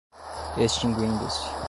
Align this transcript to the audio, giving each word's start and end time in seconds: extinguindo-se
extinguindo-se 0.57 1.51